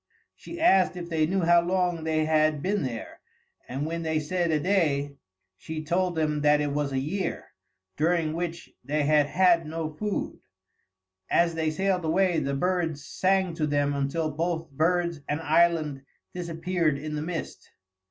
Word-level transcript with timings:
She 0.35 0.59
asked 0.59 0.97
if 0.97 1.09
they 1.09 1.27
knew 1.27 1.41
how 1.41 1.61
long 1.61 2.03
they 2.05 2.25
had 2.25 2.63
been 2.63 2.81
there, 2.81 3.19
and 3.69 3.85
when 3.85 4.01
they 4.01 4.19
said 4.19 4.49
"a 4.49 4.59
day," 4.59 5.13
she 5.59 5.83
told 5.83 6.15
them 6.15 6.41
that 6.41 6.59
it 6.59 6.71
was 6.71 6.91
a 6.91 6.97
year, 6.97 7.51
during 7.97 8.33
which 8.33 8.71
they 8.83 9.03
had 9.03 9.27
had 9.27 9.67
no 9.67 9.91
food. 9.93 10.39
As 11.29 11.53
they 11.53 11.69
sailed 11.69 12.03
away, 12.03 12.39
the 12.39 12.55
birds 12.55 13.05
sang 13.05 13.53
to 13.53 13.67
them 13.67 13.93
until 13.93 14.31
both 14.31 14.71
birds 14.71 15.19
and 15.29 15.39
island 15.39 16.01
disappeared 16.33 16.97
in 16.97 17.13
the 17.13 17.21
mist. 17.21 17.69